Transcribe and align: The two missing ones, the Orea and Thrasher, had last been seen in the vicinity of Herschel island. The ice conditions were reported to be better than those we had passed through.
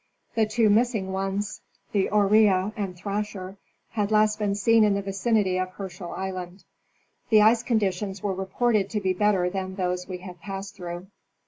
The 0.33 0.47
two 0.47 0.71
missing 0.71 1.11
ones, 1.11 1.61
the 1.91 2.09
Orea 2.11 2.73
and 2.75 2.95
Thrasher, 2.97 3.57
had 3.89 4.09
last 4.11 4.39
been 4.39 4.55
seen 4.55 4.83
in 4.83 4.95
the 4.95 5.03
vicinity 5.03 5.59
of 5.59 5.69
Herschel 5.69 6.11
island. 6.13 6.63
The 7.29 7.43
ice 7.43 7.61
conditions 7.61 8.23
were 8.23 8.33
reported 8.33 8.89
to 8.89 8.99
be 8.99 9.13
better 9.13 9.47
than 9.47 9.75
those 9.75 10.07
we 10.07 10.17
had 10.17 10.41
passed 10.41 10.73
through. 10.73 11.05